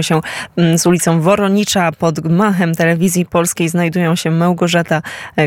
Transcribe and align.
się 0.00 0.20
mm, 0.56 0.78
z 0.78 0.86
ulicą 0.86 1.20
Woronicza. 1.20 1.92
Pod 1.92 2.20
gmachem 2.20 2.74
telewizji 2.74 3.26
polskiej 3.26 3.68
znajdują 3.68 4.16
się 4.16 4.30
Małgorzata 4.30 5.02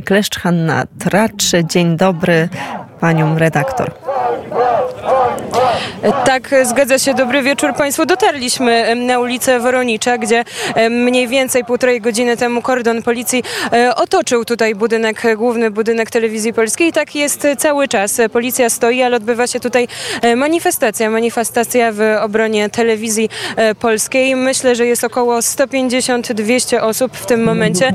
Kleszcz, 0.06 0.40
Hanna 0.40 0.84
Tracz. 1.00 1.52
Dzień 1.64 1.98
dobry 1.98 2.50
panią 3.00 3.38
redaktor. 3.38 4.03
Tak, 6.12 6.56
zgadza 6.64 7.00
się. 7.00 7.14
Dobry 7.14 7.42
wieczór 7.42 7.76
Państwu. 7.76 8.06
Dotarliśmy 8.06 8.96
na 8.96 9.20
ulicę 9.20 9.60
Woronicza, 9.60 10.18
gdzie 10.18 10.44
mniej 10.90 11.28
więcej 11.28 11.66
półtorej 11.66 12.02
godziny 12.02 12.38
temu 12.38 12.62
kordon 12.62 13.04
policji 13.04 13.44
e, 13.74 13.96
otoczył 13.96 14.46
tutaj 14.46 14.76
budynek, 14.76 15.24
główny 15.38 15.72
budynek 15.72 16.10
telewizji 16.10 16.54
polskiej. 16.54 16.94
Tak 16.94 17.16
jest 17.16 17.48
cały 17.58 17.88
czas. 17.88 18.22
Policja 18.32 18.70
stoi, 18.70 19.02
ale 19.02 19.18
odbywa 19.18 19.48
się 19.48 19.60
tutaj 19.60 19.88
e, 20.22 20.36
manifestacja. 20.36 21.10
Manifestacja 21.10 21.92
w 21.92 22.02
obronie 22.22 22.70
telewizji 22.70 23.30
e, 23.56 23.76
polskiej. 23.76 24.36
Myślę, 24.36 24.76
że 24.76 24.86
jest 24.86 25.04
około 25.04 25.40
150-200 25.40 26.78
osób 26.82 27.18
w 27.18 27.26
tym 27.26 27.44
momencie. 27.44 27.94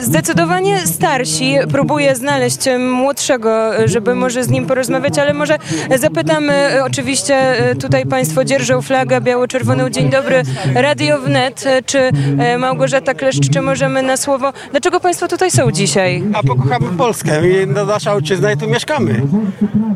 Zdecydowanie 0.00 0.78
starsi. 0.86 1.54
Próbuję 1.72 2.16
znaleźć 2.16 2.58
młodszego, 2.78 3.70
żeby 3.84 4.14
może 4.14 4.44
z 4.44 4.48
nim 4.48 4.66
porozmawiać, 4.66 5.18
ale 5.18 5.34
może 5.34 5.58
zapytam 5.96 6.50
oczywiście 6.84 6.97
oczywiście 6.98 7.34
e, 7.34 7.74
tutaj 7.74 8.06
Państwo 8.06 8.44
dzierżą 8.44 8.82
flagę 8.82 9.20
biało-czerwoną. 9.20 9.90
Dzień 9.90 10.10
dobry, 10.10 10.42
Radio 10.74 11.18
Wnet, 11.18 11.66
e, 11.66 11.82
czy 11.82 11.98
e, 12.38 12.58
Małgorzata 12.58 13.14
Kleszcz, 13.14 13.50
czy 13.50 13.62
możemy 13.62 14.02
na 14.02 14.16
słowo. 14.16 14.52
Dlaczego 14.70 15.00
Państwo 15.00 15.28
tutaj 15.28 15.50
są 15.50 15.72
dzisiaj? 15.72 16.24
A 16.34 16.42
pokochamy 16.42 16.86
Polskę 16.98 17.48
i 17.48 17.66
nasza 17.66 18.12
ojczyzna 18.12 18.52
i 18.52 18.56
tu 18.56 18.68
mieszkamy. 18.68 19.22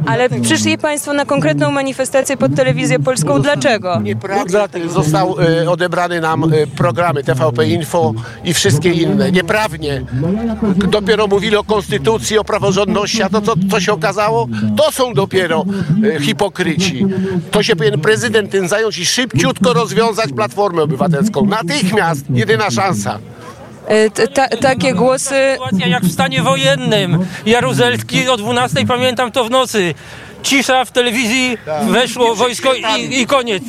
Ale 0.06 0.28
przyszli 0.28 0.78
Państwo 0.78 1.12
na 1.12 1.24
konkretną 1.24 1.70
manifestację 1.70 2.36
pod 2.36 2.54
telewizję 2.54 2.98
polską. 2.98 3.42
Dlaczego? 3.42 4.00
Nieprawnie 4.00 4.88
został 4.88 5.36
odebrany 5.68 6.20
nam 6.20 6.44
programy 6.76 7.24
TVP 7.24 7.66
Info 7.68 8.12
i 8.44 8.54
wszystkie 8.54 8.90
inne. 8.90 9.32
Nieprawnie. 9.32 10.02
Dopiero 10.90 11.26
mówili 11.26 11.56
o 11.56 11.64
konstytucji, 11.64 12.38
o 12.38 12.44
praworządności, 12.44 13.22
a 13.22 13.28
to 13.28 13.40
co, 13.40 13.54
co 13.70 13.80
się 13.80 13.92
okazało? 13.92 14.48
To 14.76 14.92
są 14.92 15.14
dopiero 15.14 15.64
e, 16.16 16.20
To 17.50 17.62
się 17.62 17.76
powinien 17.76 18.00
prezydent 18.00 18.50
tym 18.50 18.68
zająć 18.68 18.98
i 18.98 19.06
szybciutko 19.06 19.72
rozwiązać 19.72 20.32
Platformę 20.36 20.82
Obywatelską. 20.82 21.46
Natychmiast 21.46 22.24
jedyna 22.30 22.70
szansa. 22.70 23.18
E, 23.86 24.10
ta, 24.10 24.48
takie 24.48 24.94
głosy. 24.94 25.34
Sytuacja 25.52 25.86
jak 25.86 26.02
w 26.02 26.12
stanie 26.12 26.42
wojennym. 26.42 27.26
Jaruzelski 27.46 28.28
o 28.28 28.36
12 28.36 28.86
pamiętam 28.86 29.32
to 29.32 29.44
w 29.44 29.50
nocy 29.50 29.94
cisza 30.42 30.84
w 30.84 30.90
telewizji, 30.90 31.58
weszło 31.90 32.34
wojsko 32.34 32.74
i, 32.74 33.20
i 33.20 33.26
koniec. 33.26 33.62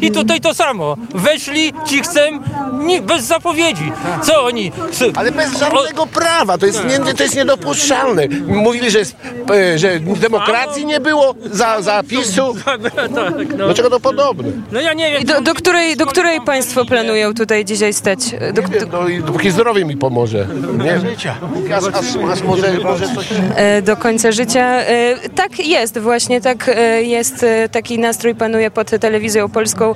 I 0.00 0.10
tutaj 0.10 0.40
to 0.40 0.54
samo. 0.54 0.96
Weszli 1.14 1.72
cichcem 1.86 2.40
nie, 2.78 3.02
bez 3.02 3.24
zapowiedzi. 3.24 3.92
Co 4.22 4.44
oni? 4.44 4.72
Ale 5.14 5.32
bez 5.32 5.58
żadnego 5.58 6.06
prawa. 6.06 6.58
To 6.58 6.66
jest, 6.66 6.84
nie, 6.84 7.14
to 7.14 7.22
jest 7.22 7.36
niedopuszczalne. 7.36 8.22
Mówili, 8.46 8.90
że, 8.90 8.98
jest, 8.98 9.16
e, 9.50 9.78
że 9.78 10.00
demokracji 10.00 10.86
nie 10.86 11.00
było 11.00 11.34
za, 11.50 11.82
za 11.82 12.02
PiSu. 12.02 12.54
Tak, 12.64 13.48
no. 13.58 13.66
Do 13.68 13.74
czego 13.74 13.90
to 13.90 14.00
podobne? 14.00 14.48
No 14.72 14.80
ja 14.80 14.92
nie 14.92 15.12
wiem. 15.12 15.24
Do, 15.24 15.40
do, 15.40 15.54
której, 15.54 15.96
do 15.96 16.06
której 16.06 16.40
państwo 16.40 16.84
planują 16.84 17.34
tutaj 17.34 17.64
dzisiaj 17.64 17.92
stać? 17.92 18.18
Do, 18.52 18.62
do, 18.86 19.26
dopóki 19.26 19.50
zdrowie 19.50 19.84
mi 19.84 19.96
pomoże. 19.96 20.46
Nie? 20.84 20.94
Aż, 21.76 21.84
aż, 21.84 22.32
aż 22.32 22.42
może, 22.42 22.78
może 22.82 23.14
coś... 23.14 23.26
E, 23.56 23.82
do 23.82 23.96
końca 23.96 24.32
życia. 24.32 24.60
E, 24.60 25.28
tak 25.28 25.66
jest 25.66 25.98
właśnie 25.98 26.19
właśnie 26.20 26.40
tak 26.40 26.68
e, 26.68 27.02
jest, 27.02 27.42
e, 27.42 27.68
taki 27.68 27.98
nastrój 27.98 28.34
panuje 28.34 28.70
pod 28.70 28.90
telewizją 29.00 29.48
polską 29.48 29.94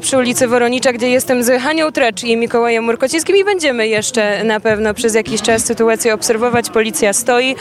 przy 0.00 0.16
ulicy 0.16 0.48
Woronicza, 0.48 0.92
gdzie 0.92 1.10
jestem 1.10 1.42
z 1.42 1.62
Hanią 1.62 1.92
Trecz 1.92 2.24
i 2.24 2.36
Mikołajem 2.36 2.84
Murkocińskim 2.84 3.36
i 3.36 3.44
będziemy 3.44 3.88
jeszcze 3.88 4.44
na 4.44 4.60
pewno 4.60 4.94
przez 4.94 5.14
jakiś 5.14 5.42
czas 5.42 5.64
sytuację 5.64 6.14
obserwować. 6.14 6.70
Policja 6.70 7.12
stoi, 7.12 7.56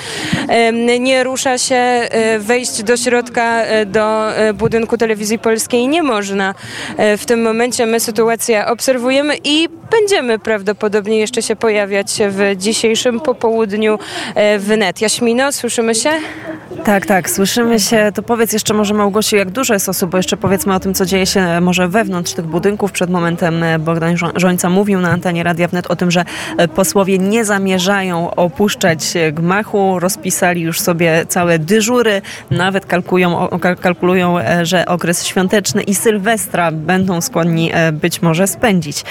nie 1.00 1.24
rusza 1.24 1.58
się, 1.58 1.76
e, 1.76 2.40
wejść 2.40 2.84
do 2.84 2.98
środka 2.98 3.62
do 3.86 4.28
budynku 4.54 4.98
telewizji 4.98 5.40
polskiej 5.40 5.88
nie 5.88 6.04
można. 6.04 6.56
W 7.18 7.26
tym 7.26 7.42
momencie 7.42 7.86
my 7.86 8.00
sytuację 8.00 8.66
obserwujemy 8.66 9.36
i 9.44 9.68
będziemy 9.92 10.40
prawdopodobnie 10.40 11.20
jeszcze 11.20 11.42
się 11.42 11.56
pojawiać 11.56 12.08
w 12.30 12.56
dzisiejszym 12.56 13.20
popołudniu 13.20 14.00
w 14.60 14.74
net. 14.78 15.02
Jaśmino, 15.02 15.52
słyszymy 15.52 15.96
się? 15.96 16.12
Tak, 16.84 17.06
tak, 17.06 17.30
słyszymy 17.30 17.80
się. 17.80 18.12
To 18.16 18.24
powiedz 18.24 18.54
jeszcze 18.54 18.74
może 18.74 18.94
Małgosiu, 18.94 19.36
jak 19.36 19.52
dużo 19.52 19.74
jest 19.74 19.90
osób, 19.90 20.12
bo 20.12 20.18
jeszcze 20.18 20.38
powiedzmy 20.38 20.74
o 20.74 20.80
tym, 20.80 20.94
co 20.94 21.06
dzieje 21.06 21.26
się 21.26 21.40
e, 21.40 21.62
może 21.62 21.88
wewnątrz 21.88 22.34
tych 22.34 22.46
budynków. 22.46 22.92
Przed 22.92 23.10
momentem 23.10 23.64
e, 23.64 23.80
Bogdan 23.80 24.16
Żońca 24.36 24.70
mówił 24.70 25.00
na 25.00 25.10
antenie 25.10 25.44
Radia 25.44 25.68
Wnet 25.68 25.88
o 25.88 25.96
tym, 25.96 26.12
że 26.12 26.26
e, 26.58 26.68
posłowie 26.68 27.20
nie 27.20 27.46
zamierzają 27.46 28.36
opuszczać 28.36 29.14
gmachu, 29.34 30.00
rozpisali 30.00 30.62
już 30.62 30.80
sobie 30.80 31.26
całe 31.28 31.60
dyżury, 31.60 32.22
nawet 32.52 32.86
kalkulują, 32.86 33.48
kalkulują 33.82 34.36
że 34.64 34.86
okres 34.86 35.26
świąteczny 35.26 35.84
i 35.84 35.96
Sylwestra 35.96 36.72
będą 36.72 37.22
skłonni 37.22 37.72
być 37.92 38.22
może 38.22 38.48
spędzić 38.48 39.04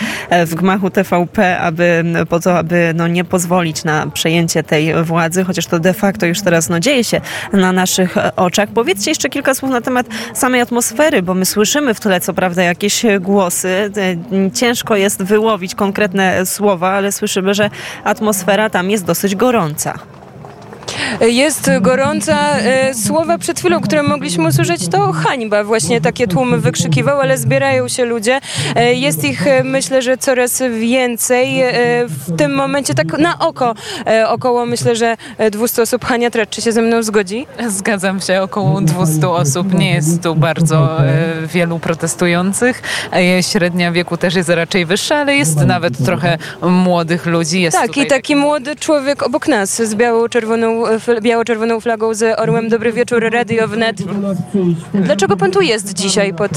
w 0.46 0.54
gmachu 0.54 0.90
TVP, 0.90 1.58
aby 1.58 2.04
po 2.28 2.40
to, 2.40 2.58
aby 2.58 2.92
no, 2.94 3.08
nie 3.08 3.24
pozwolić 3.24 3.84
na 3.84 4.06
przejęcie 4.06 4.62
tej 4.62 5.04
władzy, 5.04 5.44
chociaż 5.44 5.66
to 5.66 5.78
de 5.78 5.94
facto 5.94 6.26
już 6.26 6.40
teraz 6.40 6.68
no, 6.68 6.80
dzieje 6.80 7.04
się 7.04 7.20
na 7.56 7.72
naszych 7.72 8.16
e, 8.16 8.36
oczach. 8.36 8.68
Powiedzcie 8.74 9.10
jeszcze 9.10 9.28
kilka 9.28 9.54
słów 9.54 9.70
na 9.70 9.80
temat 9.80 10.06
samej 10.34 10.60
atmosfery, 10.60 11.22
bo 11.22 11.34
my 11.34 11.46
słyszymy 11.46 11.94
w 11.94 12.00
tle 12.00 12.20
co 12.20 12.34
prawda 12.34 12.62
jakieś 12.62 13.02
głosy. 13.20 13.68
E, 13.68 14.50
ciężko 14.50 14.96
jest 14.96 15.22
wyłowić 15.22 15.74
konkretne 15.74 16.46
słowa, 16.46 16.90
ale 16.90 17.12
słyszymy, 17.12 17.54
że 17.54 17.70
atmosfera 18.04 18.70
tam 18.70 18.90
jest 18.90 19.04
dosyć 19.04 19.36
gorąca. 19.36 19.98
Jest 21.20 21.70
gorąca. 21.80 22.50
E, 22.58 22.94
słowa 22.94 23.38
przed 23.38 23.58
chwilą, 23.58 23.80
które 23.80 24.02
mogliśmy 24.02 24.48
usłyszeć, 24.48 24.88
to 24.88 25.12
hańba. 25.12 25.64
Właśnie 25.64 26.00
takie 26.00 26.26
tłumy 26.26 26.58
wykrzykiwał, 26.58 27.20
ale 27.20 27.38
zbierają 27.38 27.88
się 27.88 28.04
ludzie. 28.04 28.40
E, 28.74 28.94
jest 28.94 29.24
ich, 29.24 29.46
e, 29.46 29.64
myślę, 29.64 30.02
że 30.02 30.18
coraz 30.18 30.62
więcej. 30.80 31.62
W 32.08 32.36
tym 32.36 32.54
momencie 32.54 32.94
tak 32.94 33.18
na 33.18 33.38
oko 33.38 33.74
około, 34.28 34.66
myślę, 34.66 34.96
że 34.96 35.16
200 35.50 35.82
osób. 35.82 36.04
Hania 36.04 36.30
Trecz, 36.30 36.50
czy 36.50 36.62
się 36.62 36.72
ze 36.72 36.82
mną 36.82 37.02
zgodzi? 37.02 37.46
Zgadzam 37.68 38.20
się, 38.20 38.42
około 38.42 38.80
200 38.80 39.28
osób. 39.28 39.74
Nie 39.74 39.94
jest 39.94 40.22
tu 40.22 40.34
bardzo 40.34 40.88
wielu 41.46 41.78
protestujących. 41.78 42.82
Średnia 43.40 43.92
wieku 43.92 44.16
też 44.16 44.34
jest 44.34 44.48
raczej 44.48 44.86
wyższa, 44.86 45.16
ale 45.16 45.36
jest 45.36 45.56
nawet 45.56 46.04
trochę 46.04 46.38
młodych 46.62 47.26
ludzi. 47.26 47.60
Jest 47.60 47.76
tak, 47.76 47.96
i 47.96 48.06
taki 48.06 48.36
młody 48.36 48.76
człowiek 48.76 49.22
obok 49.22 49.48
nas 49.48 49.82
z 49.82 49.94
białą, 49.94 50.28
czerwoną 50.28 50.84
biało-czerwoną 51.22 51.80
flagą 51.80 52.14
z 52.14 52.38
orłem 52.40 52.68
Dobry 52.68 52.92
Wieczór 52.92 53.30
Radio 53.32 53.68
Wnet. 53.68 53.96
Dlaczego 54.94 55.36
pan 55.36 55.50
tu 55.50 55.60
jest 55.60 55.94
dzisiaj 55.94 56.34
pod, 56.34 56.50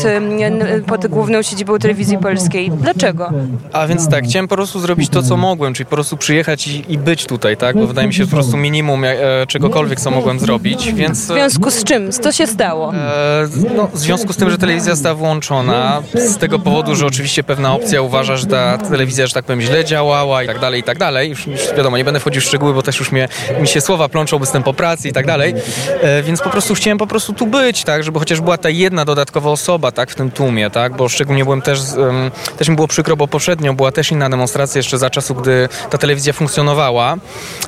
pod 0.87 1.07
główną 1.07 1.41
siedzibą 1.41 1.79
telewizji 1.79 2.17
polskiej? 2.17 2.71
Dlaczego? 2.71 3.31
A 3.73 3.87
więc 3.87 4.09
tak, 4.09 4.23
chciałem 4.25 4.47
po 4.47 4.55
prostu 4.55 4.79
zrobić 4.79 5.09
to, 5.09 5.23
co 5.23 5.37
mogłem, 5.37 5.73
czyli 5.73 5.85
po 5.85 5.95
prostu 5.95 6.17
przyjechać 6.17 6.67
i, 6.67 6.93
i 6.93 6.97
być 6.97 7.25
tutaj, 7.25 7.57
tak? 7.57 7.77
Bo 7.77 7.87
wydaje 7.87 8.07
mi 8.07 8.13
się 8.13 8.25
po 8.25 8.31
prostu 8.31 8.57
minimum 8.57 9.03
e, 9.05 9.17
czegokolwiek, 9.47 9.99
co 9.99 10.11
mogłem 10.11 10.39
zrobić, 10.39 10.93
więc... 10.93 11.21
W 11.21 11.25
związku 11.25 11.71
z 11.71 11.83
czym? 11.83 12.11
Co 12.11 12.31
się 12.31 12.47
stało? 12.47 12.93
E, 12.95 13.47
no, 13.75 13.87
w 13.93 13.97
związku 13.97 14.33
z 14.33 14.37
tym, 14.37 14.49
że 14.49 14.57
telewizja 14.57 14.95
została 14.95 15.15
włączona, 15.15 16.01
z 16.13 16.37
tego 16.37 16.59
powodu, 16.59 16.95
że 16.95 17.05
oczywiście 17.05 17.43
pewna 17.43 17.73
opcja 17.73 18.01
uważa, 18.01 18.37
że 18.37 18.45
ta 18.45 18.77
telewizja, 18.77 19.27
że 19.27 19.33
tak 19.33 19.45
powiem, 19.45 19.61
źle 19.61 19.85
działała 19.85 20.43
i 20.43 20.47
tak 20.47 20.59
dalej, 20.59 20.79
i 20.79 20.83
tak 20.83 20.97
dalej. 20.97 21.29
Już, 21.29 21.47
już 21.47 21.59
wiadomo, 21.77 21.97
nie 21.97 22.05
będę 22.05 22.19
wchodził 22.19 22.41
w 22.41 22.45
szczegóły, 22.45 22.73
bo 22.73 22.81
też 22.81 22.99
już 22.99 23.11
mnie, 23.11 23.27
mi 23.61 23.67
się 23.67 23.81
słowa 23.81 24.09
plączą 24.09 24.28
kończą 24.29 24.39
występ 24.39 24.65
po 24.65 24.73
pracy 24.73 25.09
i 25.09 25.13
tak 25.13 25.25
dalej. 25.25 25.53
E, 26.01 26.23
więc 26.23 26.41
po 26.41 26.49
prostu 26.49 26.75
chciałem 26.75 26.97
po 26.97 27.07
prostu 27.07 27.33
tu 27.33 27.47
być, 27.47 27.83
tak, 27.83 28.03
żeby 28.03 28.19
chociaż 28.19 28.41
była 28.41 28.57
ta 28.57 28.69
jedna 28.69 29.05
dodatkowa 29.05 29.49
osoba, 29.49 29.91
tak, 29.91 30.11
w 30.11 30.15
tym 30.15 30.31
tłumie, 30.31 30.69
tak, 30.69 30.95
bo 30.95 31.09
szczególnie 31.09 31.43
byłem 31.43 31.61
też, 31.61 31.79
um, 31.97 32.31
też 32.57 32.69
mi 32.69 32.75
było 32.75 32.87
przykro, 32.87 33.15
bo 33.15 33.27
poprzednio 33.27 33.73
była 33.73 33.91
też 33.91 34.11
inna 34.11 34.29
demonstracja 34.29 34.79
jeszcze 34.79 34.97
za 34.97 35.09
czasów, 35.09 35.41
gdy 35.41 35.69
ta 35.89 35.97
telewizja 35.97 36.33
funkcjonowała, 36.33 37.15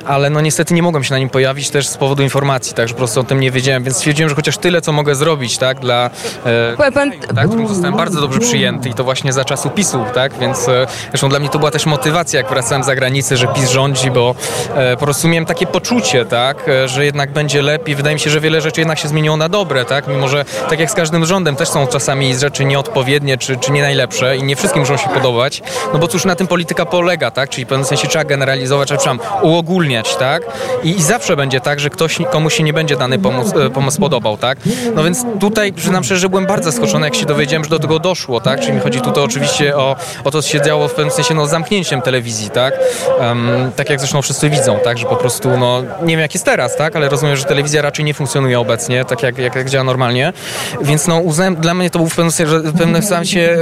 ale 0.05 0.29
no 0.29 0.41
niestety 0.41 0.73
nie 0.73 0.83
mogłem 0.83 1.03
się 1.03 1.13
na 1.13 1.19
nim 1.19 1.29
pojawić 1.29 1.69
też 1.69 1.87
z 1.87 1.97
powodu 1.97 2.23
informacji, 2.23 2.73
tak, 2.73 2.87
że 2.87 2.93
po 2.93 2.97
prostu 2.97 3.19
o 3.19 3.23
tym 3.23 3.39
nie 3.39 3.51
wiedziałem, 3.51 3.83
więc 3.83 3.97
stwierdziłem, 3.97 4.29
że 4.29 4.35
chociaż 4.35 4.57
tyle, 4.57 4.81
co 4.81 4.91
mogę 4.91 5.15
zrobić, 5.15 5.57
tak, 5.57 5.79
dla 5.79 6.09
e, 6.45 6.91
Pan... 6.93 7.11
tak, 7.35 7.67
zostałem 7.67 7.95
bardzo 7.95 8.21
dobrze 8.21 8.39
przyjęty 8.39 8.89
i 8.89 8.93
to 8.93 9.03
właśnie 9.03 9.33
za 9.33 9.45
czasu 9.45 9.69
PiSu, 9.69 10.05
tak, 10.13 10.33
więc 10.39 10.69
e, 10.69 10.87
zresztą 11.09 11.29
dla 11.29 11.39
mnie 11.39 11.49
to 11.49 11.59
była 11.59 11.71
też 11.71 11.85
motywacja, 11.85 12.39
jak 12.39 12.49
wracałem 12.49 12.83
za 12.83 12.95
granicę, 12.95 13.37
że 13.37 13.47
PiS 13.47 13.69
rządzi, 13.69 14.11
bo 14.11 14.35
e, 14.75 14.97
po 14.97 15.05
prostu 15.05 15.27
miałem 15.27 15.45
takie 15.45 15.67
poczucie, 15.67 16.25
tak, 16.25 16.50
tak, 16.53 16.69
e, 16.69 16.87
że 16.87 17.05
jednak 17.05 17.31
będzie 17.31 17.61
lepiej. 17.61 17.95
Wydaje 17.95 18.15
mi 18.15 18.19
się, 18.19 18.29
że 18.29 18.39
wiele 18.39 18.61
rzeczy 18.61 18.81
jednak 18.81 18.99
się 18.99 19.07
zmieniło 19.07 19.37
na 19.37 19.49
dobre, 19.49 19.85
tak, 19.85 20.07
mimo 20.07 20.27
że 20.27 20.45
tak 20.69 20.79
jak 20.79 20.91
z 20.91 20.93
każdym 20.93 21.25
rządem 21.25 21.55
też 21.55 21.69
są 21.69 21.87
czasami 21.87 22.35
rzeczy 22.35 22.65
nieodpowiednie 22.65 23.37
czy, 23.37 23.57
czy 23.57 23.71
nie 23.71 23.81
najlepsze 23.81 24.37
i 24.37 24.43
nie 24.43 24.55
wszystkim 24.55 24.81
muszą 24.81 24.97
się 24.97 25.09
podobać, 25.09 25.61
no 25.93 25.99
bo 25.99 26.07
cóż 26.07 26.25
na 26.25 26.35
tym 26.35 26.47
polityka 26.47 26.85
polega, 26.85 27.31
tak, 27.31 27.49
czyli 27.49 27.65
w 27.65 27.67
pewnym 27.67 27.85
sensie 27.85 28.07
trzeba 28.07 28.25
generalizować, 28.25 28.87
trzeba 28.87 28.99
przepraszam, 28.99 29.43
uogólniać, 29.43 30.15
tak, 30.15 30.43
I, 30.83 30.89
i 30.89 31.03
zawsze 31.03 31.35
będzie 31.35 31.61
tak, 31.61 31.79
że 31.79 31.89
ktoś, 31.89 32.17
komuś 32.31 32.53
się 32.53 32.63
nie 32.63 32.73
będzie 32.73 32.95
dany 32.95 33.19
pomysł, 33.19 33.59
e, 33.59 33.69
pomysł 33.69 33.99
podobał, 33.99 34.37
tak, 34.37 34.57
no 34.95 35.03
więc 35.03 35.25
tutaj 35.39 35.73
przyznam 35.73 36.03
szczerze, 36.03 36.21
że 36.21 36.29
byłem 36.29 36.45
bardzo 36.45 36.71
zaskoczony, 36.71 37.05
jak 37.05 37.15
się 37.15 37.25
dowiedziałem, 37.25 37.63
że 37.63 37.69
do 37.69 37.79
tego 37.79 37.99
doszło, 37.99 38.41
tak, 38.41 38.59
czyli 38.59 38.73
mi 38.73 38.79
chodzi 38.79 39.01
tutaj 39.01 39.23
oczywiście 39.23 39.77
o, 39.77 39.95
o 40.23 40.31
to, 40.31 40.41
co 40.41 40.49
się 40.49 40.61
działo 40.61 40.87
w 40.87 40.93
pewnym 40.93 41.11
sensie, 41.11 41.33
no, 41.33 41.47
zamknięciem 41.47 42.01
telewizji, 42.01 42.49
tak, 42.49 42.73
um, 43.19 43.71
tak 43.75 43.89
jak 43.89 43.99
zresztą 43.99 44.21
wszyscy 44.21 44.49
widzą, 44.49 44.79
tak, 44.83 44.97
że 44.97 45.05
po 45.05 45.15
prostu, 45.15 45.49
no, 45.57 45.81
nie 46.01 46.13
wiem 46.13 46.19
jak 46.19 46.35
jest 46.41 46.45
teraz, 46.45 46.75
tak, 46.75 46.95
ale 46.95 47.09
rozumiem, 47.09 47.35
że 47.35 47.43
telewizja 47.43 47.81
raczej 47.81 48.05
nie 48.05 48.13
funkcjonuje 48.13 48.59
obecnie, 48.59 49.05
tak 49.05 49.23
jak, 49.23 49.37
jak, 49.37 49.55
jak 49.55 49.69
działa 49.69 49.83
normalnie, 49.83 50.33
więc 50.81 51.07
no, 51.07 51.19
uznałem, 51.19 51.55
dla 51.55 51.73
mnie 51.73 51.89
to 51.89 51.99
był 51.99 52.09
w 52.09 52.15
pewnym 52.15 52.31
sensie, 52.31 52.59
w 52.59 52.77
pewnym 52.77 53.03
sensie 53.03 53.57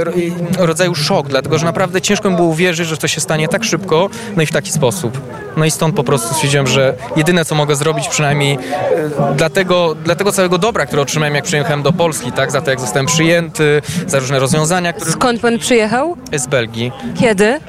rodzaju 0.58 0.94
szok, 0.94 1.28
dlatego, 1.28 1.58
że 1.58 1.66
naprawdę 1.66 2.00
ciężko 2.00 2.30
mi 2.30 2.36
było 2.36 2.48
uwierzyć, 2.48 2.88
że 2.88 2.96
to 2.96 3.08
się 3.08 3.20
stanie 3.20 3.48
tak 3.48 3.64
szybko, 3.64 4.10
no 4.36 4.42
i 4.42 4.46
w 4.46 4.52
taki 4.52 4.72
sposób. 4.72 5.20
No 5.56 5.64
i 5.64 5.70
stąd 5.70 5.96
po 5.96 6.04
prostu 6.04 6.34
stwierdziłem, 6.34 6.66
że 6.66 6.94
jedyne, 7.16 7.44
co 7.44 7.54
mogę 7.54 7.76
zrobić, 7.76 8.08
przynajmniej 8.08 8.54
e, 8.54 9.34
dla 9.36 9.50
tego, 9.50 9.94
dla 9.94 10.14
tego 10.14 10.32
całego 10.32 10.58
dobra, 10.58 10.86
które 10.86 11.02
otrzymałem, 11.02 11.34
jak 11.34 11.44
przyjechałem 11.44 11.82
do 11.82 11.92
Polski, 11.92 12.32
tak, 12.32 12.50
za 12.50 12.60
to, 12.60 12.70
jak 12.70 12.80
zostałem 12.80 13.06
przyjęty, 13.06 13.82
za 14.06 14.18
różne 14.18 14.38
rozwiązania, 14.38 14.92
które... 14.92 15.12
Skąd 15.12 15.40
pan 15.40 15.58
przyjechał? 15.58 16.16
Z 16.32 16.46
Belgii. 16.46 16.92
Kiedy? 17.20 17.44
E, 17.44 17.60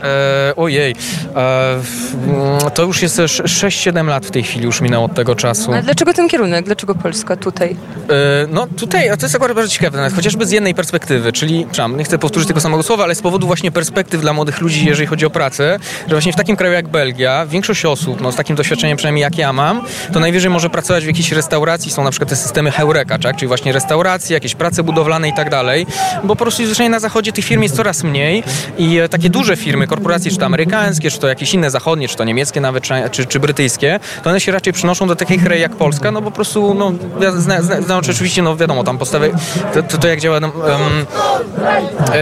ojej, 0.56 0.96
e, 1.36 2.72
to 2.74 2.84
już 2.84 3.02
jest 3.02 3.18
6-7 3.18 4.08
lat 4.08 4.26
w 4.26 4.32
tej 4.32 4.44
chwili, 4.44 4.66
już 4.66 4.82
minęło 4.82 5.01
od 5.04 5.14
tego 5.14 5.36
czasu. 5.36 5.72
Dlaczego 5.84 6.14
ten 6.14 6.30
kierunek? 6.30 6.66
Dlaczego 6.66 6.96
Polska 6.96 7.36
tutaj? 7.36 7.76
E, 8.10 8.48
no 8.50 8.68
tutaj, 8.68 9.10
a 9.10 9.18
to 9.18 9.26
jest 9.26 9.36
akurat 9.36 9.56
bardzo 9.56 9.72
ciekawe, 9.72 9.98
nawet 9.98 10.14
chociażby 10.14 10.46
z 10.46 10.52
jednej 10.52 10.76
perspektywy, 10.76 11.32
czyli, 11.32 11.66
przepraszam, 11.72 11.98
nie 11.98 12.04
chcę 12.04 12.18
powtórzyć 12.18 12.48
tego 12.48 12.62
samego 12.62 12.84
słowa, 12.84 13.04
ale 13.04 13.16
z 13.16 13.22
powodu 13.22 13.48
właśnie 13.48 13.72
perspektyw 13.72 14.22
dla 14.22 14.34
młodych 14.34 14.62
ludzi, 14.62 14.86
jeżeli 14.86 15.08
chodzi 15.08 15.26
o 15.26 15.30
pracę, 15.30 15.80
że 16.08 16.16
właśnie 16.16 16.34
w 16.34 16.36
takim 16.36 16.56
kraju 16.56 16.74
jak 16.74 16.88
Belgia, 16.88 17.46
większość 17.46 17.86
osób, 17.86 18.22
no 18.22 18.32
z 18.32 18.36
takim 18.36 18.56
doświadczeniem 18.56 18.98
przynajmniej 18.98 19.22
jak 19.22 19.38
ja 19.38 19.54
mam, 19.54 19.82
to 20.14 20.20
najwyżej 20.20 20.50
może 20.50 20.70
pracować 20.70 21.04
w 21.04 21.08
jakiejś 21.08 21.32
restauracji, 21.32 21.92
są 21.92 22.04
na 22.04 22.12
przykład 22.12 22.30
te 22.30 22.36
systemy 22.36 22.72
Heureka, 22.72 23.20
tak? 23.20 23.36
czyli 23.36 23.48
właśnie 23.48 23.74
restauracje, 23.74 24.34
jakieś 24.34 24.56
prace 24.56 24.84
budowlane 24.84 25.30
i 25.30 25.34
tak 25.34 25.50
dalej, 25.50 25.86
bo 26.24 26.36
po 26.36 26.36
prostu 26.36 26.66
zwyczajnie 26.66 26.90
na 26.90 27.00
zachodzie 27.00 27.32
tych 27.32 27.46
firm 27.46 27.62
jest 27.62 27.76
coraz 27.76 28.04
mniej 28.04 28.44
i 28.78 28.98
e, 28.98 29.10
takie 29.10 29.30
duże 29.30 29.56
firmy, 29.56 29.88
korporacje, 29.88 30.32
czy 30.32 30.38
to 30.38 30.46
amerykańskie, 30.46 31.12
czy 31.12 31.20
to 31.20 31.28
jakieś 31.28 31.54
inne 31.54 31.72
zachodnie, 31.72 32.08
czy 32.08 32.18
to 32.18 32.24
niemieckie 32.24 32.62
nawet, 32.62 32.84
czy, 33.12 33.26
czy 33.26 33.40
brytyjskie, 33.40 34.00
to 34.24 34.30
one 34.30 34.40
się 34.40 34.52
raczej 34.52 34.74
przynoszą 34.74 34.91
do 35.00 35.16
takich 35.16 35.44
krajów 35.44 35.62
jak 35.62 35.76
Polska, 35.76 36.12
no 36.12 36.22
po 36.22 36.32
prostu, 36.32 36.74
no, 36.74 36.92
zna, 37.36 37.62
zna, 37.62 37.82
znaczy 37.82 38.12
oczywiście, 38.12 38.42
no 38.42 38.56
wiadomo, 38.56 38.84
tam 38.84 38.98
postawy, 38.98 39.34
to, 39.74 39.84
to, 39.84 39.98
to 39.98 40.08
jak 40.08 40.20
działa, 40.20 40.38
um, 40.38 40.52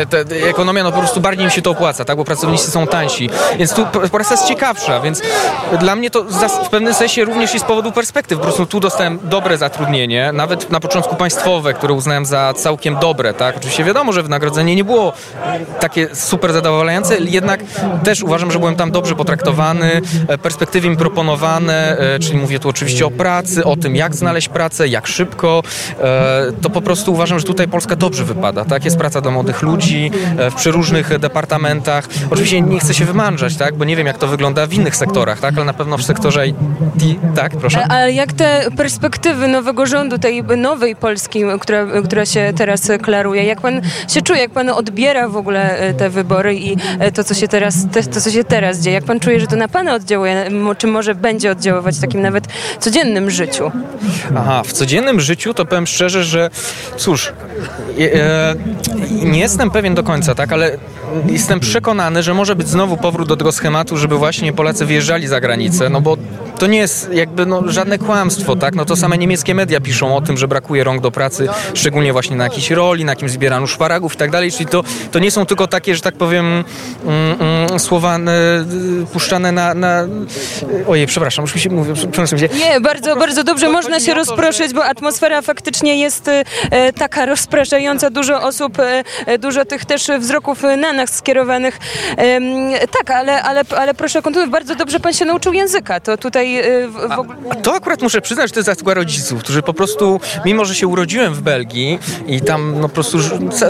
te, 0.09 0.49
ekonomia, 0.49 0.83
no 0.83 0.91
po 0.91 0.97
prostu 0.97 1.21
bardziej 1.21 1.45
im 1.45 1.51
się 1.51 1.61
to 1.61 1.71
opłaca, 1.71 2.05
tak, 2.05 2.17
bo 2.17 2.25
pracownicy 2.25 2.71
są 2.71 2.87
tańsi, 2.87 3.29
więc 3.57 3.73
tu 3.73 3.85
praca 4.11 4.33
jest 4.33 4.47
ciekawsza, 4.47 4.99
więc 4.99 5.21
dla 5.79 5.95
mnie 5.95 6.09
to 6.09 6.23
w 6.65 6.69
pewnym 6.69 6.93
sensie 6.93 7.25
również 7.25 7.53
jest 7.53 7.65
z 7.65 7.67
powodu 7.67 7.91
perspektyw, 7.91 8.37
po 8.37 8.43
prostu 8.43 8.65
tu 8.65 8.79
dostałem 8.79 9.19
dobre 9.23 9.57
zatrudnienie, 9.57 10.31
nawet 10.33 10.69
na 10.69 10.79
początku 10.79 11.15
państwowe, 11.15 11.73
które 11.73 11.93
uznałem 11.93 12.25
za 12.25 12.53
całkiem 12.53 12.99
dobre, 12.99 13.33
tak, 13.33 13.57
oczywiście 13.57 13.83
wiadomo, 13.83 14.13
że 14.13 14.23
wynagrodzenie 14.23 14.75
nie 14.75 14.83
było 14.83 15.13
takie 15.79 16.15
super 16.15 16.53
zadowalające, 16.53 17.17
jednak 17.19 17.59
też 18.03 18.23
uważam, 18.23 18.51
że 18.51 18.59
byłem 18.59 18.75
tam 18.75 18.91
dobrze 18.91 19.15
potraktowany, 19.15 20.01
e, 20.27 20.37
perspektywy 20.37 20.89
mi 20.89 20.97
proponowane, 20.97 21.97
e, 21.97 22.19
czyli 22.19 22.37
mówię 22.37 22.58
tu 22.59 22.69
oczywiście 22.69 23.05
o 23.05 23.11
pracy, 23.11 23.65
o 23.65 23.75
tym 23.75 23.95
jak 23.95 24.15
znaleźć 24.15 24.49
pracę, 24.49 24.87
jak 24.87 25.07
szybko, 25.07 25.63
e, 25.99 26.51
to 26.61 26.69
po 26.69 26.81
prostu 26.81 27.13
uważam, 27.13 27.39
że 27.39 27.45
tutaj 27.45 27.67
Polska 27.67 27.95
dobrze 27.95 28.23
wypada, 28.23 28.65
tak, 28.65 28.85
jest 28.85 28.97
praca 28.97 29.21
dla 29.21 29.31
młodych 29.31 29.61
ludzi 29.61 30.11
w 30.51 30.55
przeróżnych 30.55 31.19
departamentach, 31.19 32.07
oczywiście 32.31 32.61
nie 32.61 32.79
chcę 32.79 32.93
się 32.93 33.05
wymądrzać, 33.05 33.55
tak, 33.55 33.75
bo 33.75 33.85
nie 33.85 33.95
wiem 33.95 34.07
jak 34.07 34.17
to 34.17 34.27
wygląda 34.27 34.67
w 34.67 34.73
innych 34.73 34.95
sektorach, 34.95 35.39
tak, 35.39 35.55
ale 35.55 35.65
na 35.65 35.73
pewno 35.73 35.97
w 35.97 36.03
sektorze 36.03 36.47
IT, 36.47 36.55
tak, 37.35 37.51
proszę. 37.51 37.85
A, 37.89 37.99
jak 38.07 38.33
te 38.33 38.67
perspektywy 38.77 39.47
nowego 39.47 39.85
rządu, 39.85 40.17
tej 40.17 40.43
nowej 40.43 40.95
Polski, 40.95 41.43
która, 41.59 41.85
która 42.03 42.25
się 42.25 42.53
teraz 42.57 42.91
klaruje, 43.01 43.43
jak 43.43 43.61
pan 43.61 43.81
się 44.07 44.21
czuje, 44.21 44.39
jak 44.39 44.51
pan 44.51 44.69
odbiera 44.69 45.29
w 45.29 45.37
ogóle 45.37 45.93
te 45.97 46.09
wybory 46.09 46.55
i 46.55 46.77
to, 47.13 47.23
co 47.23 47.33
się 47.33 47.47
teraz, 47.47 47.75
to, 48.13 48.21
co 48.21 48.31
się 48.31 48.43
teraz 48.43 48.79
dzieje, 48.79 48.93
jak 48.93 49.03
pan 49.03 49.19
czuje, 49.19 49.39
że 49.39 49.47
to 49.47 49.55
na 49.55 49.67
pana 49.67 49.93
oddziałuje, 49.93 50.49
czy 50.77 50.87
może 50.87 51.15
będzie 51.15 51.51
oddziaływać 51.51 51.99
takim 51.99 52.21
nawet 52.21 52.47
codziennym 52.79 53.31
życiu? 53.31 53.71
Aha, 54.37 54.63
w 54.65 54.73
codziennym 54.73 55.19
życiu 55.19 55.53
to 55.53 55.65
powiem 55.65 55.87
szczerze, 55.87 56.23
że 56.23 56.49
cóż, 56.97 57.33
e, 57.99 58.55
nie 59.09 59.39
jestem 59.39 59.71
pewien 59.71 59.95
do 59.95 60.03
końca, 60.03 60.35
tak, 60.35 60.53
ale 60.53 60.77
jestem 61.25 61.59
przekonany, 61.59 62.23
że 62.23 62.33
może 62.33 62.55
być 62.55 62.67
znowu 62.67 62.97
powrót 62.97 63.27
do 63.27 63.37
tego 63.37 63.51
schematu, 63.51 63.97
żeby 63.97 64.17
właśnie 64.17 64.53
Polacy 64.53 64.85
wyjeżdżali 64.85 65.27
za 65.27 65.41
granicę, 65.41 65.89
no 65.89 66.01
bo 66.01 66.17
to 66.59 66.67
nie 66.67 66.77
jest 66.77 67.09
jakby 67.13 67.45
no, 67.45 67.63
żadne 67.67 67.97
kłamstwo, 67.97 68.55
tak? 68.55 68.75
No 68.75 68.85
to 68.85 68.95
same 68.95 69.17
niemieckie 69.17 69.55
media 69.55 69.81
piszą 69.81 70.15
o 70.15 70.21
tym, 70.21 70.37
że 70.37 70.47
brakuje 70.47 70.83
rąk 70.83 71.01
do 71.01 71.11
pracy, 71.11 71.47
szczególnie 71.73 72.13
właśnie 72.13 72.35
na 72.35 72.43
jakiejś 72.43 72.71
roli, 72.71 73.05
na 73.05 73.11
jakimś 73.11 73.31
zbieraniu 73.31 73.67
szparagów 73.67 74.13
i 74.13 74.17
tak 74.17 74.31
dalej, 74.31 74.51
czyli 74.51 74.65
to, 74.65 74.83
to 75.11 75.19
nie 75.19 75.31
są 75.31 75.45
tylko 75.45 75.67
takie, 75.67 75.95
że 75.95 76.01
tak 76.01 76.15
powiem 76.15 76.63
mm, 77.05 77.41
mm, 77.41 77.79
słowa 77.79 78.17
y, 78.17 79.05
puszczane 79.13 79.51
na, 79.51 79.73
na... 79.73 80.07
Ojej, 80.87 81.07
przepraszam, 81.07 81.43
już 81.43 81.55
mi 81.55 81.61
się 81.61 81.69
mówi, 81.69 81.93
przepraszam 81.93 82.39
się. 82.39 82.49
Nie, 82.53 82.81
bardzo, 82.81 83.15
bardzo 83.15 83.43
dobrze, 83.43 83.69
można 83.69 83.99
się 83.99 84.13
rozproszyć, 84.13 84.73
bo 84.73 84.85
atmosfera 84.85 85.41
faktycznie 85.41 85.99
jest 85.99 86.27
y, 86.27 86.43
taka 86.97 87.25
rozpraszająca, 87.25 88.09
dużo 88.09 88.41
osób, 88.41 88.77
y, 89.27 89.37
dużo 89.37 89.65
tych 89.65 89.85
też 89.85 90.07
wzroków 90.19 90.63
na 90.77 90.93
nas 90.93 91.15
skierowanych. 91.15 91.77
Tak, 92.91 93.11
ale, 93.11 93.43
ale, 93.43 93.61
ale 93.77 93.93
proszę 93.93 94.21
kontynuować, 94.21 94.51
bardzo 94.51 94.75
dobrze 94.75 94.99
pan 94.99 95.13
się 95.13 95.25
nauczył 95.25 95.53
języka, 95.53 95.99
to 95.99 96.17
tutaj 96.17 96.48
w, 96.87 97.15
w 97.15 97.19
ogóle... 97.19 97.37
To 97.63 97.73
akurat 97.73 98.01
muszę 98.01 98.21
przyznać, 98.21 98.49
że 98.49 98.53
to 98.53 98.59
jest 98.59 98.65
zasługa 98.65 98.93
rodziców, 98.93 99.39
którzy 99.39 99.61
po 99.61 99.73
prostu, 99.73 100.19
mimo 100.45 100.65
że 100.65 100.75
się 100.75 100.87
urodziłem 100.87 101.33
w 101.33 101.41
Belgii 101.41 101.99
i 102.27 102.41
tam 102.41 102.75
no 102.81 102.89
po 102.89 102.93
prostu 102.93 103.17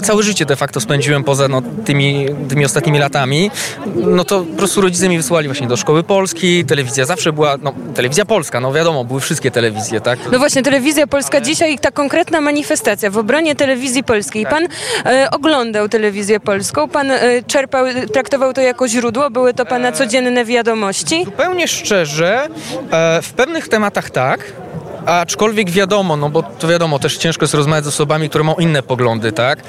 całe 0.04 0.24
życie 0.24 0.46
de 0.46 0.56
facto 0.56 0.80
spędziłem 0.80 1.24
poza 1.24 1.48
no, 1.48 1.62
tymi, 1.86 2.26
tymi 2.50 2.66
ostatnimi 2.66 3.00
latami, 3.00 3.52
no 3.96 4.24
to 4.24 4.42
po 4.42 4.58
prostu 4.58 4.82
rodzice 4.82 5.10
mi 5.10 5.18
wysłali 5.18 5.48
właśnie 5.48 5.68
do 5.68 5.78
szkoły 5.78 6.04
polskiej, 6.04 6.66
telewizja 6.66 7.06
zawsze 7.06 7.34
była, 7.34 7.58
no 7.62 7.74
telewizja 7.96 8.26
polska, 8.26 8.60
no 8.60 8.74
wiadomo, 8.74 9.04
były 9.04 9.20
wszystkie 9.20 9.52
telewizje, 9.52 10.02
tak? 10.02 10.20
No 10.32 10.40
właśnie, 10.40 10.64
telewizja 10.64 11.08
polska 11.08 11.42
dzisiaj 11.42 11.80
ta 11.80 11.92
konkretna 11.92 12.42
manifestacja 12.42 13.10
w 13.10 13.18
obronie 13.18 13.56
telewizji 13.56 14.04
polskiej. 14.04 14.46
Pan 14.46 14.68
e, 15.06 15.28
oglądał 15.32 15.90
telewizję 15.90 16.40
polską, 16.40 16.90
pan 16.90 17.12
e, 17.12 17.20
czerpał, 17.48 17.86
traktował 18.14 18.54
to 18.54 18.62
jako 18.62 18.88
źródło, 18.88 19.30
były 19.30 19.54
to 19.54 19.66
pana 19.66 19.92
codzienne 19.92 20.46
wiadomości? 20.46 21.26
Zupełnie 21.26 21.68
szczerze, 21.68 22.44
e, 22.46 22.69
w 23.22 23.34
pewnych 23.34 23.68
tematach 23.68 24.10
tak, 24.10 24.40
Aczkolwiek 25.10 25.70
wiadomo, 25.70 26.18
no 26.18 26.30
bo 26.30 26.44
to 26.44 26.68
wiadomo, 26.68 27.00
też 27.00 27.18
ciężko 27.18 27.44
jest 27.44 27.54
rozmawiać 27.54 27.86
z 27.86 27.88
osobami, 27.88 28.30
które 28.30 28.44
mają 28.44 28.58
inne 28.58 28.84
poglądy, 28.84 29.32
tak? 29.32 29.60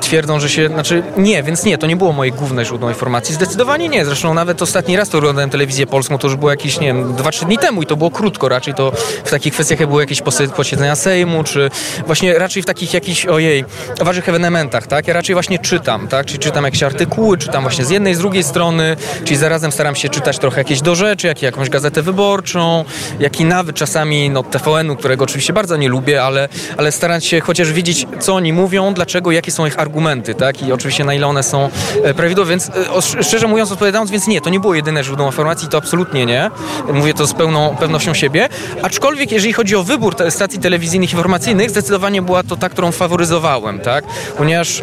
Twierdzą, 0.00 0.40
że 0.40 0.48
się, 0.48 0.68
znaczy 0.68 1.02
nie, 1.16 1.42
więc 1.42 1.64
nie, 1.64 1.78
to 1.78 1.86
nie 1.86 1.96
było 1.96 2.12
moje 2.12 2.30
główne 2.30 2.64
źródło 2.64 2.88
informacji. 2.88 3.34
Zdecydowanie 3.34 3.88
nie. 3.88 4.04
Zresztą 4.04 4.34
nawet 4.34 4.62
ostatni 4.62 4.96
raz 4.96 5.08
to 5.08 5.18
oglądałem 5.18 5.50
telewizję 5.50 5.86
polską, 5.86 6.18
to 6.18 6.26
już 6.26 6.36
było 6.36 6.50
jakieś, 6.50 6.80
nie 6.80 6.86
wiem, 6.86 7.14
2-3 7.14 7.44
dni 7.46 7.58
temu 7.58 7.82
i 7.82 7.86
to 7.86 7.96
było 7.96 8.10
krótko. 8.10 8.48
Raczej 8.48 8.74
to 8.74 8.92
w 9.24 9.30
takich 9.30 9.52
kwestiach 9.52 9.80
jak 9.80 9.88
były 9.88 10.02
jakieś 10.02 10.22
posiedzenia 10.56 10.96
Sejmu, 10.96 11.44
czy 11.44 11.70
właśnie 12.06 12.38
raczej 12.38 12.62
w 12.62 12.66
takich 12.66 12.94
jakichś, 12.94 13.26
ojej, 13.26 13.64
ważnych 14.00 14.28
ewenementach, 14.28 14.86
tak? 14.86 15.08
Ja 15.08 15.14
raczej 15.14 15.34
właśnie 15.34 15.58
czytam, 15.58 16.08
tak? 16.08 16.26
Czyli 16.26 16.38
czytam 16.38 16.64
jakieś 16.64 16.82
artykuły, 16.82 17.38
czytam 17.38 17.62
właśnie 17.62 17.84
z 17.84 17.90
jednej, 17.90 18.14
z 18.14 18.18
drugiej 18.18 18.44
strony, 18.44 18.96
czyli 19.24 19.36
zarazem 19.36 19.72
staram 19.72 19.94
się 19.94 20.08
czytać 20.08 20.38
trochę 20.38 20.60
jakieś 20.60 20.80
do 20.80 20.94
rzeczy, 20.94 21.26
jak 21.26 21.42
jakąś 21.42 21.68
gazetę 21.70 22.02
wyborczą, 22.02 22.84
jak 23.20 23.40
i 23.40 23.44
nawet 23.44 23.77
czasami 23.78 24.30
no, 24.30 24.42
TVN-u, 24.42 24.96
którego 24.96 25.24
oczywiście 25.24 25.52
bardzo 25.52 25.76
nie 25.76 25.88
lubię, 25.88 26.22
ale, 26.22 26.48
ale 26.76 26.92
starać 26.92 27.24
się 27.24 27.40
chociaż 27.40 27.72
wiedzieć, 27.72 28.06
co 28.20 28.34
oni 28.34 28.52
mówią, 28.52 28.94
dlaczego, 28.94 29.30
jakie 29.30 29.50
są 29.50 29.66
ich 29.66 29.78
argumenty, 29.78 30.34
tak? 30.34 30.62
I 30.62 30.72
oczywiście 30.72 31.04
na 31.04 31.14
ile 31.14 31.26
one 31.26 31.42
są 31.42 31.70
e, 32.04 32.14
prawidłowe, 32.14 32.50
więc 32.50 32.70
e, 33.18 33.22
szczerze 33.22 33.46
mówiąc, 33.46 33.72
odpowiadając, 33.72 34.10
więc 34.10 34.26
nie, 34.26 34.40
to 34.40 34.50
nie 34.50 34.60
było 34.60 34.74
jedyne 34.74 35.04
źródło 35.04 35.26
informacji, 35.26 35.68
to 35.68 35.78
absolutnie 35.78 36.26
nie. 36.26 36.50
Mówię 36.92 37.14
to 37.14 37.26
z 37.26 37.34
pełną 37.34 37.76
pewnością 37.76 38.14
siebie. 38.14 38.48
Aczkolwiek, 38.82 39.32
jeżeli 39.32 39.52
chodzi 39.52 39.76
o 39.76 39.82
wybór 39.82 40.16
stacji 40.30 40.58
telewizyjnych 40.58 41.12
informacyjnych, 41.12 41.70
zdecydowanie 41.70 42.22
była 42.22 42.42
to 42.42 42.56
ta, 42.56 42.68
którą 42.68 42.92
faworyzowałem, 42.92 43.80
tak? 43.80 44.04
Ponieważ 44.36 44.82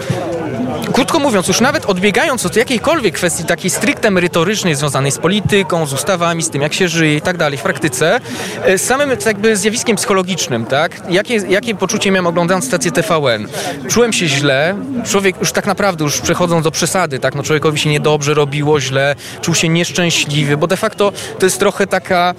Krótko 0.96 1.20
mówiąc, 1.20 1.48
już 1.48 1.62
nawet 1.62 1.86
odbiegając 1.86 2.46
od 2.46 2.56
jakiejkolwiek 2.56 3.16
kwestii 3.16 3.44
takiej 3.44 3.70
stricte 3.70 4.12
merytorycznej 4.12 4.75
związanej 4.75 5.12
z 5.12 5.18
polityką, 5.18 5.86
z 5.86 5.94
ustawami, 5.94 6.44
z 6.44 6.50
tym 6.50 6.62
jak 6.62 6.74
się 6.74 6.88
żyje 6.88 7.16
i 7.16 7.22
tak 7.22 7.38
dalej 7.38 7.58
w 7.58 7.62
praktyce, 7.62 8.20
e, 8.64 8.78
samym 8.78 9.10
jakby 9.25 9.58
zjawiskiem 9.58 9.96
psychologicznym, 9.96 10.66
tak? 10.66 11.02
Jakie, 11.10 11.36
jakie 11.36 11.75
poczucie 11.75 12.12
miałem 12.12 12.28
oglądając 12.28 12.66
stację 12.66 12.92
TVN? 12.92 13.48
Czułem 13.90 14.14
się 14.14 14.28
źle, 14.28 14.75
człowiek 15.06 15.40
już 15.40 15.52
tak 15.52 15.66
naprawdę, 15.66 16.04
już 16.04 16.22
przechodząc 16.22 16.64
do 16.64 16.72
przesady, 16.72 17.20
tak? 17.20 17.36
No 17.36 17.44
człowiekowi 17.44 17.80
się 17.80 17.90
niedobrze 17.90 18.34
robiło, 18.34 18.82
źle, 18.82 19.16
czuł 19.42 19.56
się 19.56 19.70
nieszczęśliwy, 19.70 20.58
bo 20.58 20.68
de 20.68 20.78
facto 20.78 21.12
to 21.40 21.46
jest 21.46 21.60
trochę 21.60 21.88
taka, 21.88 22.34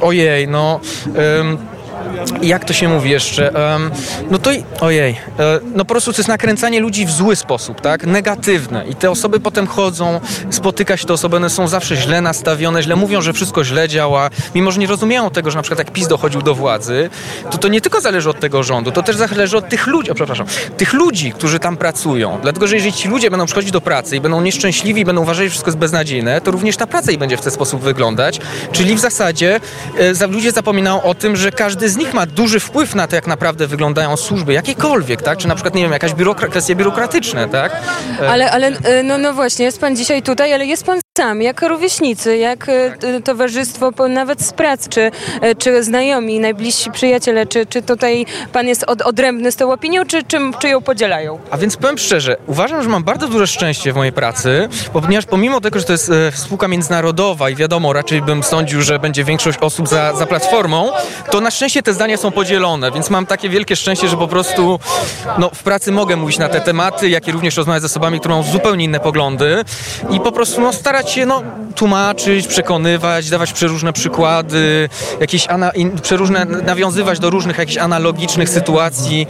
ojej, 0.00 0.48
no... 0.48 0.80
jak 2.42 2.64
to 2.64 2.72
się 2.72 2.88
mówi 2.88 3.10
jeszcze? 3.10 3.52
No 4.30 4.38
to, 4.38 4.50
ojej, 4.80 5.10
e, 5.38 5.60
no 5.74 5.84
po 5.84 5.94
prostu 5.94 6.12
to 6.12 6.18
jest 6.18 6.28
nakręcanie 6.28 6.80
ludzi 6.80 7.06
w 7.06 7.10
zły 7.10 7.36
sposób, 7.36 7.80
tak? 7.80 8.06
Negatywne. 8.06 8.84
I 8.86 8.94
te 8.94 9.10
osoby 9.10 9.40
potem 9.40 9.66
chodzą, 9.66 10.20
spotyka 10.50 10.96
się 10.96 11.06
te 11.06 11.12
osoby, 11.12 11.36
one 11.36 11.50
są 11.50 11.68
zawsze 11.68 11.96
źle 11.96 12.20
nastawione, 12.20 12.82
źle 12.82 12.96
mówią, 12.96 13.20
że 13.20 13.32
wszystko 13.32 13.64
źle 13.64 13.88
działa, 13.88 14.30
mimo 14.54 14.70
że 14.70 14.80
nie 14.80 14.86
rozumieją 14.86 15.30
tego, 15.30 15.50
że 15.50 15.56
na 15.56 15.62
przykład 15.62 15.78
jak 15.78 15.90
PiS 15.90 16.08
dochodził 16.08 16.42
do 16.42 16.54
władzy, 16.54 17.10
to 17.50 17.58
to 17.58 17.68
nie 17.68 17.80
tylko 17.80 18.00
zależy 18.00 18.30
od 18.30 18.40
tego 18.40 18.62
rządu, 18.62 18.92
to 18.92 19.02
też 19.02 19.16
zależy 19.16 19.56
od 19.56 19.68
tych 19.68 19.86
ludzi, 19.86 20.10
o 20.10 20.14
przepraszam, 20.14 20.46
tych 20.76 20.92
ludzi, 20.92 21.32
którzy 21.32 21.58
tam 21.58 21.76
pracują. 21.76 22.38
Dlatego, 22.42 22.66
że 22.66 22.74
jeżeli 22.74 22.92
ci 22.92 23.08
ludzie 23.08 23.30
będą 23.30 23.46
przychodzić 23.46 23.70
do 23.70 23.80
pracy 23.80 24.16
i 24.16 24.20
będą 24.20 24.40
nieszczęśliwi 24.40 25.04
będą 25.04 25.22
uważali, 25.22 25.48
że 25.48 25.50
wszystko 25.50 25.68
jest 25.68 25.78
beznadziejne, 25.78 26.40
to 26.40 26.50
również 26.50 26.76
ta 26.76 26.86
praca 26.86 27.12
i 27.12 27.18
będzie 27.18 27.36
w 27.36 27.40
ten 27.40 27.52
sposób 27.52 27.80
wyglądać. 27.80 28.40
Czyli 28.72 28.94
w 28.94 29.00
zasadzie 29.00 29.60
e, 30.20 30.26
ludzie 30.26 30.52
zapominają 30.52 31.02
o 31.02 31.14
tym, 31.14 31.36
że 31.36 31.52
każdy 31.52 31.88
z 31.88 31.93
nich 31.96 32.14
ma 32.14 32.26
duży 32.26 32.60
wpływ 32.60 32.94
na 32.94 33.06
to, 33.06 33.16
jak 33.16 33.26
naprawdę 33.26 33.66
wyglądają 33.66 34.16
służby, 34.16 34.52
jakiekolwiek, 34.52 35.22
tak? 35.22 35.38
Czy 35.38 35.48
na 35.48 35.54
przykład, 35.54 35.74
nie 35.74 35.82
wiem, 35.82 35.92
jakaś 35.92 36.12
biurokra- 36.12 36.48
kwestie 36.48 36.76
biurokratyczne, 36.76 37.48
tak? 37.48 37.72
Ale, 38.28 38.50
ale 38.50 38.66
e, 38.66 39.02
no, 39.02 39.18
no 39.18 39.32
właśnie, 39.32 39.64
jest 39.64 39.80
pan 39.80 39.96
dzisiaj 39.96 40.22
tutaj, 40.22 40.52
ale 40.52 40.66
jest 40.66 40.84
pan 40.86 41.00
sam, 41.18 41.42
jak 41.42 41.62
rówieśnicy, 41.62 42.36
jak 42.36 42.68
e, 42.68 42.90
t- 42.98 43.20
towarzystwo, 43.22 43.92
po- 43.92 44.08
nawet 44.08 44.42
z 44.42 44.52
prac, 44.52 44.88
czy, 44.88 45.10
e, 45.40 45.54
czy 45.54 45.82
znajomi, 45.84 46.40
najbliżsi 46.40 46.90
przyjaciele, 46.90 47.46
czy, 47.46 47.66
czy 47.66 47.82
tutaj 47.82 48.26
pan 48.52 48.66
jest 48.68 48.84
od, 48.84 49.02
odrębny 49.02 49.52
z 49.52 49.56
tą 49.56 49.72
opinią, 49.72 50.04
czy, 50.06 50.22
czy, 50.24 50.38
czy 50.58 50.68
ją 50.68 50.80
podzielają? 50.82 51.38
A 51.50 51.56
więc 51.56 51.76
powiem 51.76 51.98
szczerze, 51.98 52.36
uważam, 52.46 52.82
że 52.82 52.88
mam 52.88 53.04
bardzo 53.04 53.28
duże 53.28 53.46
szczęście 53.46 53.92
w 53.92 53.96
mojej 53.96 54.12
pracy, 54.12 54.68
ponieważ 54.92 55.26
pomimo 55.26 55.60
tego, 55.60 55.78
że 55.78 55.84
to 55.84 55.92
jest 55.92 56.10
e, 56.10 56.32
spółka 56.32 56.68
międzynarodowa 56.68 57.50
i 57.50 57.54
wiadomo, 57.56 57.92
raczej 57.92 58.22
bym 58.22 58.42
sądził, 58.42 58.82
że 58.82 58.98
będzie 58.98 59.24
większość 59.24 59.58
osób 59.60 59.88
za, 59.88 60.14
za 60.16 60.26
platformą, 60.26 60.90
to 61.30 61.40
na 61.40 61.50
szczęście 61.50 61.82
te 61.82 61.92
zdania 61.94 62.16
są 62.16 62.30
podzielone, 62.30 62.92
więc 62.92 63.10
mam 63.10 63.26
takie 63.26 63.48
wielkie 63.48 63.76
szczęście, 63.76 64.08
że 64.08 64.16
po 64.16 64.28
prostu 64.28 64.78
no, 65.38 65.50
w 65.54 65.62
pracy 65.62 65.92
mogę 65.92 66.16
mówić 66.16 66.38
na 66.38 66.48
te 66.48 66.60
tematy, 66.60 67.08
jak 67.08 67.28
i 67.28 67.32
również 67.32 67.56
rozmawiać 67.56 67.82
z 67.82 67.86
osobami, 67.86 68.20
które 68.20 68.34
mają 68.34 68.52
zupełnie 68.52 68.84
inne 68.84 69.00
poglądy 69.00 69.64
i 70.10 70.20
po 70.20 70.32
prostu 70.32 70.60
no, 70.60 70.72
starać 70.72 71.03
się 71.10 71.26
no, 71.26 71.42
tłumaczyć, 71.74 72.46
przekonywać, 72.46 73.30
dawać 73.30 73.52
przeróżne 73.52 73.92
przykłady, 73.92 74.88
jakieś 75.20 75.46
ana- 75.48 75.70
in, 75.70 76.00
przeróżne, 76.00 76.44
nawiązywać 76.44 77.18
do 77.18 77.30
różnych 77.30 77.58
jakichś 77.58 77.78
analogicznych 77.78 78.48
sytuacji 78.48 79.26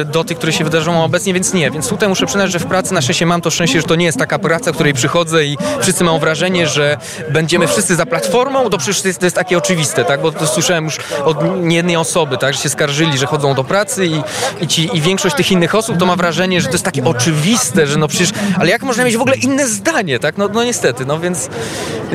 e, 0.00 0.04
do 0.04 0.24
tych, 0.24 0.38
które 0.38 0.52
się 0.52 0.64
wydarzą 0.64 1.04
obecnie, 1.04 1.34
więc 1.34 1.54
nie. 1.54 1.70
Więc 1.70 1.88
tutaj 1.88 2.08
muszę 2.08 2.26
przyznać, 2.26 2.52
że 2.52 2.58
w 2.58 2.66
pracy 2.66 2.94
na 2.94 3.02
szczęście 3.02 3.26
mam 3.26 3.40
to 3.40 3.50
szczęście, 3.50 3.80
że 3.80 3.86
to 3.86 3.94
nie 3.94 4.04
jest 4.06 4.18
taka 4.18 4.38
praca, 4.38 4.72
której 4.72 4.94
przychodzę 4.94 5.44
i 5.44 5.58
wszyscy 5.80 6.04
mają 6.04 6.18
wrażenie, 6.18 6.66
że 6.66 6.96
będziemy 7.30 7.66
wszyscy 7.66 7.96
za 7.96 8.06
platformą, 8.06 8.70
to 8.70 8.78
przecież 8.78 9.02
to 9.02 9.08
jest, 9.08 9.20
to 9.20 9.26
jest 9.26 9.36
takie 9.36 9.58
oczywiste, 9.58 10.04
tak? 10.04 10.22
Bo 10.22 10.32
to 10.32 10.46
słyszałem 10.46 10.84
już 10.84 10.98
od 11.24 11.60
niejednej 11.60 11.96
osoby, 11.96 12.38
tak? 12.38 12.54
Że 12.54 12.60
się 12.60 12.68
skarżyli, 12.68 13.18
że 13.18 13.26
chodzą 13.26 13.54
do 13.54 13.64
pracy 13.64 14.06
i, 14.06 14.22
i, 14.60 14.68
ci, 14.68 14.96
i 14.96 15.00
większość 15.00 15.36
tych 15.36 15.52
innych 15.52 15.74
osób 15.74 15.98
to 15.98 16.06
ma 16.06 16.16
wrażenie, 16.16 16.60
że 16.60 16.66
to 16.66 16.72
jest 16.72 16.84
takie 16.84 17.04
oczywiste, 17.04 17.86
że 17.86 17.98
no 17.98 18.08
przecież, 18.08 18.30
ale 18.58 18.70
jak 18.70 18.82
można 18.82 19.04
mieć 19.04 19.16
w 19.16 19.20
ogóle 19.20 19.36
inne 19.36 19.66
zdanie, 19.66 20.18
tak? 20.18 20.38
No, 20.38 20.48
no 20.54 20.64
niestety, 20.64 20.97
no 21.06 21.20
więc... 21.20 21.48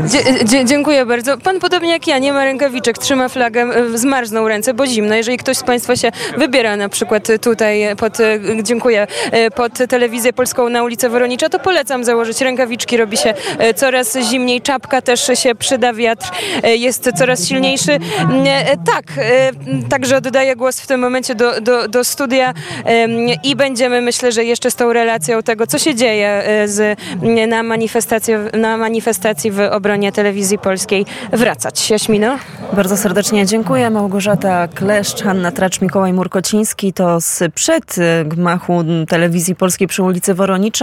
Dzie- 0.06 0.46
dzie- 0.46 0.66
dziękuję 0.66 1.06
bardzo. 1.06 1.38
Pan 1.38 1.60
podobnie 1.60 1.92
jak 1.92 2.08
ja, 2.08 2.18
nie 2.20 2.34
ma 2.34 2.44
rękawiczek, 2.46 2.98
trzyma 2.98 3.30
flagę, 3.30 3.62
e, 3.62 3.98
zmarzną 3.98 4.48
ręce, 4.48 4.74
bo 4.74 4.88
zimno. 4.88 5.16
Jeżeli 5.16 5.38
ktoś 5.38 5.58
z 5.58 5.64
Państwa 5.64 5.96
się 5.96 6.12
wybiera 6.38 6.76
na 6.76 6.90
przykład 6.90 7.28
tutaj 7.42 7.84
pod, 7.98 8.20
e, 8.20 8.40
dziękuję, 8.64 9.08
e, 9.32 9.52
pod 9.52 9.74
telewizję 9.90 10.34
polską 10.34 10.70
na 10.70 10.84
ulicę 10.84 11.10
Woronicza, 11.10 11.50
to 11.50 11.60
polecam 11.60 12.04
założyć 12.04 12.42
rękawiczki, 12.42 12.98
robi 12.98 13.18
się 13.18 13.34
coraz 13.76 14.18
zimniej, 14.32 14.62
czapka 14.62 15.02
też 15.02 15.28
się 15.40 15.56
przyda, 15.56 15.94
wiatr 15.94 16.28
jest 16.64 17.10
coraz 17.18 17.48
silniejszy. 17.48 17.92
Mm, 17.92 18.44
Tak, 18.86 19.06
także 19.90 20.18
oddaję 20.18 20.56
głos 20.56 20.80
w 20.80 20.88
tym 20.88 21.00
momencie 21.02 21.36
do, 21.36 21.62
do, 21.62 21.88
do 21.88 22.04
studia 22.04 22.54
i 23.44 23.56
będziemy, 23.56 24.02
myślę, 24.02 24.32
że 24.32 24.44
jeszcze 24.44 24.72
z 24.72 24.76
tą 24.76 24.94
relacją 24.94 25.44
tego, 25.44 25.68
co 25.68 25.80
się 25.80 25.96
dzieje 25.96 26.44
z, 26.66 27.00
na, 27.50 27.64
manifestacji, 27.64 28.34
na 28.54 28.73
manifestacji 28.78 29.52
w 29.52 29.60
obronie 29.60 30.12
telewizji 30.12 30.58
polskiej 30.58 31.06
wracać. 31.32 31.90
Jaśmino? 31.90 32.38
Bardzo 32.74 32.98
serdecznie 32.98 33.46
dziękuję. 33.46 33.90
Małgorzata 33.90 34.68
Kleszcz, 34.68 35.24
Hanna 35.24 35.52
Tracz, 35.52 35.82
Mikołaj 35.82 36.14
Murkociński 36.14 36.94
to 36.94 37.22
z 37.22 37.44
przed 37.56 37.98
y, 37.98 38.26
gmachu 38.26 38.84
telewizji 39.08 39.56
polskiej 39.56 39.88
przy 39.88 40.04
ulicy 40.04 40.34
Woronicza. 40.34 40.74